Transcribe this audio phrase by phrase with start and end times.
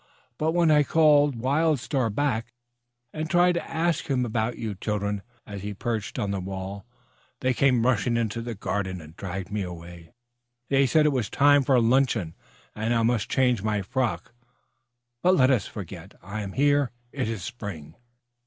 [0.39, 2.53] But when I called Wild Star back
[3.13, 6.87] and tried to ask him about you, children, as he perched on the wall,
[7.41, 10.11] they came rushing into the garden and dragged me away.
[10.69, 12.33] They said it was time for luncheon,
[12.73, 14.33] and I must change my frock.
[15.21, 16.15] But let us forget.
[16.23, 16.89] I am here!
[17.11, 17.93] It is spring!"